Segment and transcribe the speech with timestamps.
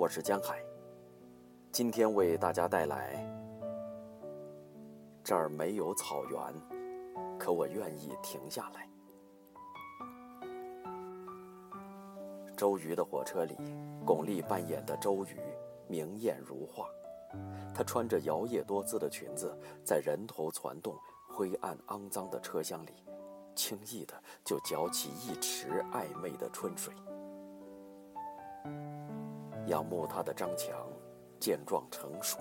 [0.00, 0.58] 我是江海。
[1.70, 3.22] 今天为大家带来：
[5.22, 6.40] 这儿没有草原，
[7.38, 8.88] 可我愿意停下来。
[12.56, 13.54] 周瑜的火车里，
[14.06, 15.38] 巩俐扮演的周瑜
[15.86, 16.86] 明艳如画。
[17.74, 20.96] 她穿着摇曳多姿的裙子，在人头攒动、
[21.28, 23.04] 灰暗肮脏的车厢里，
[23.54, 24.14] 轻易的
[24.46, 26.90] 就搅起一池暧昧的春水。
[29.70, 30.86] 仰慕他的张强，
[31.38, 32.38] 健壮成熟，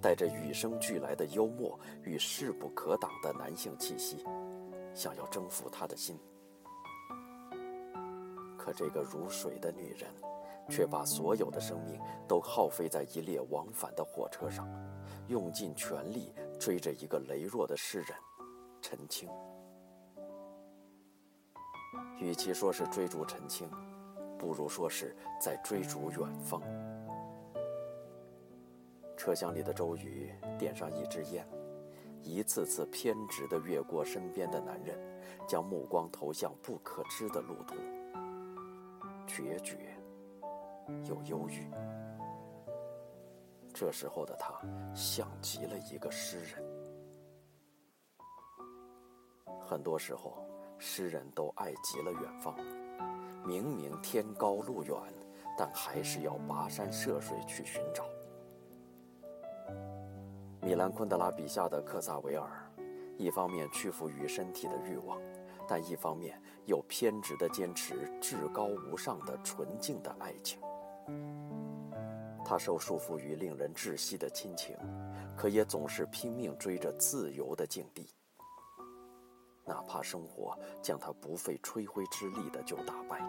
[0.00, 4.24] 带着与生俱来的幽默与势不可挡的男性气息，
[4.94, 6.16] 想要征服他的心。
[8.58, 10.08] 可这个如水的女人。
[10.68, 14.68] 却把所有的生命都耗费在一列往返的火车上，
[15.26, 18.16] 用尽全力追着一个羸弱的诗人
[18.80, 19.28] 陈清。
[22.20, 23.68] 与其说是追逐陈清，
[24.40, 26.62] 不如说是在追逐远方。
[29.14, 31.46] 车厢里的周瑜点上一支烟，
[32.22, 34.98] 一次次偏执地越过身边的男人，
[35.46, 37.74] 将目光投向不可知的路途，
[39.26, 39.76] 决绝。
[41.04, 41.70] 又忧郁。
[43.74, 44.58] 这时候的他，
[44.94, 46.64] 像极了一个诗人。
[49.60, 50.42] 很多时候，
[50.78, 52.56] 诗人都爱极了远方，
[53.44, 54.96] 明明天高路远，
[55.56, 58.04] 但还是要跋山涉水去寻找。
[60.62, 62.48] 米兰昆德拉笔下的克萨维尔，
[63.16, 65.18] 一方面屈服于身体的欲望，
[65.66, 70.60] 但一方面又偏执地坚持至高无上的纯净的爱情。
[72.44, 74.76] 他受束缚于令人窒息的亲情，
[75.36, 78.06] 可也总是拼命追着自由的境地。
[79.64, 83.20] 哪怕生活将他不费吹灰之力的就打败，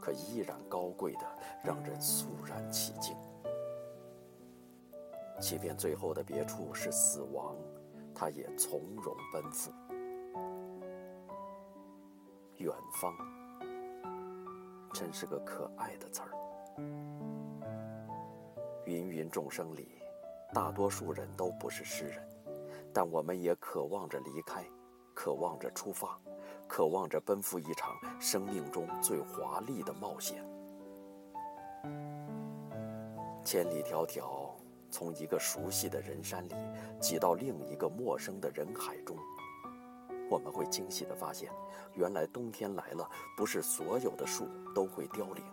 [0.00, 1.26] 可依然高贵的
[1.62, 3.16] 让人肃然起敬。
[5.40, 7.56] 即便最后的别处是死亡，
[8.14, 9.70] 他也从容奔赴。
[12.56, 13.14] 远方，
[14.92, 16.30] 真是个可爱的词儿。
[18.86, 20.02] 芸芸众生里，
[20.52, 22.28] 大多数人都不是诗人，
[22.92, 24.62] 但我们也渴望着离开，
[25.22, 26.18] 渴望着出发，
[26.66, 30.42] 渴望着奔赴一场生命中最华丽的冒险。
[33.44, 34.48] 千里迢迢
[34.90, 36.54] 从一个熟悉的人山里
[36.98, 39.14] 挤到另一个陌生的人海中，
[40.30, 41.52] 我们会惊喜地发现，
[41.92, 43.06] 原来冬天来了，
[43.36, 45.44] 不是所有的树都会凋零。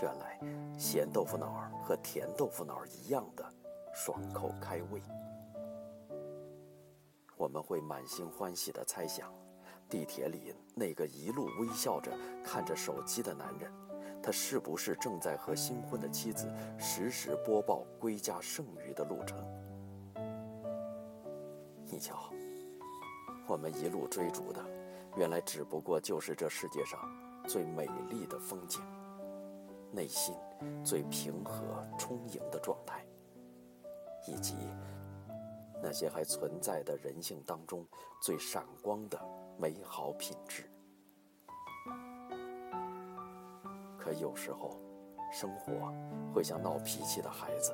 [0.00, 0.40] 原来，
[0.78, 3.44] 咸豆腐脑儿和甜豆腐脑儿一样的
[3.92, 5.02] 爽口开胃。
[7.44, 9.30] 我们会满心欢喜地猜想，
[9.86, 12.10] 地铁里那个一路微笑着
[12.42, 13.70] 看着手机的男人，
[14.22, 19.36] 他是不是正在和新婚的妻子实时播报归家剩余的路程？
[21.84, 22.32] 你瞧，
[23.46, 24.64] 我们一路追逐的，
[25.14, 26.98] 原来只不过就是这世界上
[27.46, 28.80] 最美丽的风景。
[29.92, 30.34] 内心
[30.82, 33.04] 最平和充盈的状态，
[34.26, 34.54] 以及
[35.82, 37.86] 那些还存在的人性当中
[38.20, 39.20] 最闪光的
[39.58, 40.64] 美好品质。
[43.98, 44.78] 可有时候，
[45.32, 45.92] 生活
[46.32, 47.72] 会像闹脾气的孩子，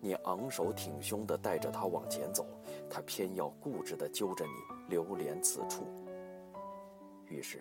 [0.00, 2.46] 你昂首挺胸地带着他往前走，
[2.88, 4.52] 他偏要固执地揪着你
[4.88, 5.84] 流连此处。
[7.26, 7.60] 于是，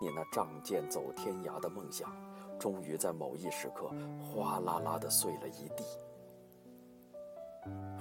[0.00, 2.12] 你那仗剑走天涯的梦想。
[2.56, 3.90] 终于在某一时刻，
[4.22, 5.84] 哗啦啦的碎了一地。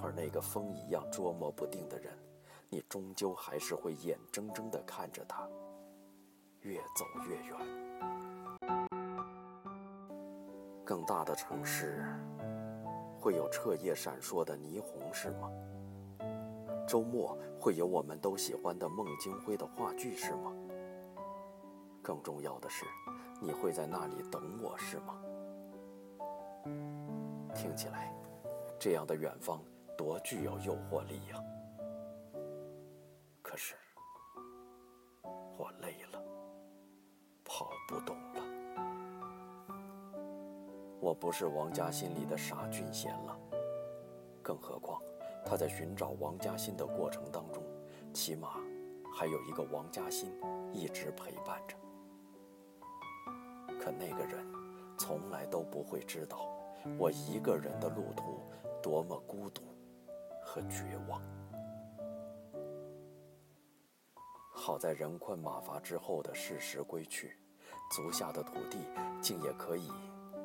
[0.03, 2.13] 而那个风一样捉摸不定的人，
[2.67, 5.47] 你终究还是会眼睁睁的看着他
[6.59, 7.57] 越走越远。
[10.83, 12.03] 更大的城市，
[13.17, 15.49] 会有彻夜闪烁的霓虹是吗？
[16.85, 20.51] 周末会有我们都喜欢的孟京辉的话剧是吗？
[22.01, 22.85] 更重要的是。
[23.41, 25.15] 你会在那里等我是吗？
[27.53, 28.13] 听起来，
[28.77, 29.61] 这样的远方
[29.97, 31.43] 多具有诱惑力呀！
[33.41, 33.75] 可是，
[35.57, 36.21] 我累了，
[37.43, 38.43] 跑不动了。
[40.99, 43.37] 我不是王家欣里的傻俊贤了，
[44.41, 45.01] 更何况
[45.45, 47.61] 他在寻找王家欣的过程当中，
[48.13, 48.59] 起码
[49.13, 50.31] 还有一个王家欣
[50.71, 51.77] 一直陪伴着。
[53.79, 54.45] 可那个人，
[54.97, 56.47] 从来都不会知道，
[56.97, 58.41] 我一个人的路途
[58.81, 59.61] 多么孤独
[60.53, 61.19] 和绝望。
[64.51, 67.35] 好在人困马乏之后的适时归去，
[67.89, 68.77] 足下的土地
[69.19, 69.89] 竟也可以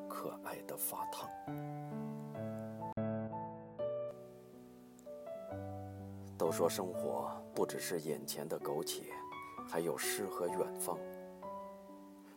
[0.09, 1.29] 可爱的发烫。
[6.35, 9.13] 都说生活不只是眼前的苟且，
[9.67, 10.97] 还有诗和远方。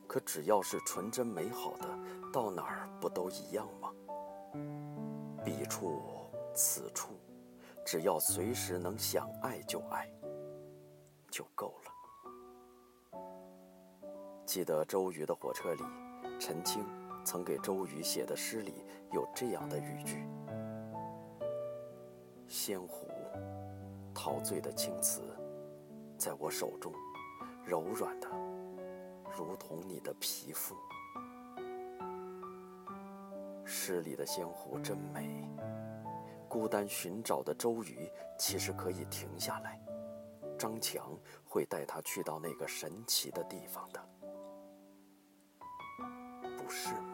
[0.07, 1.89] 可只要是纯真美好的，
[2.31, 3.91] 到哪儿不都一样吗？
[5.43, 6.03] 彼处，
[6.55, 7.15] 此处，
[7.85, 10.09] 只要随时能想爱就爱，
[11.31, 13.21] 就够了。
[14.47, 15.83] 记得周瑜的火车里，
[16.39, 16.87] 陈清
[17.25, 20.25] 曾给周瑜写的诗里有这样的语句
[22.47, 23.09] ：“仙湖，
[24.15, 25.23] 陶醉的青瓷，
[26.19, 26.93] 在我手中，
[27.65, 28.29] 柔软的，
[29.37, 30.77] 如同你的皮肤。”
[33.65, 35.49] 诗里的仙湖真美，
[36.53, 39.81] 孤单寻找的周瑜其实可以停下来，
[40.59, 44.07] 张强会带他去到那个神奇的地方的，
[46.59, 47.12] 不是吗？